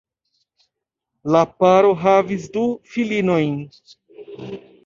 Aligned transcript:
La 1.35 1.41
paro 1.63 1.93
havis 2.05 2.49
du 2.57 2.65
filinojn. 2.95 3.55